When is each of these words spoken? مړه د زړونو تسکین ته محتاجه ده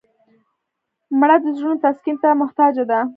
مړه 1.19 1.35
د 1.41 1.45
زړونو 1.57 1.81
تسکین 1.83 2.15
ته 2.23 2.29
محتاجه 2.41 2.83
ده 2.91 2.99